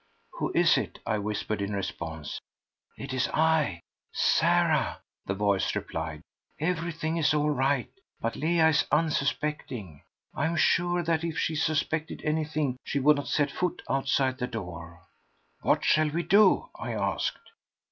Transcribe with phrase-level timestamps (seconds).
[0.39, 2.39] "Who is it?" I whispered in response.
[2.97, 6.23] "It is I—Sarah!" the voice replied.
[6.59, 7.87] "Everything is all right,
[8.19, 10.01] but Leah is unsuspecting.
[10.33, 14.47] I am sure that if she suspected anything she would not set foot outside the
[14.47, 15.01] door."
[15.61, 17.37] "What shall we do?" I asked.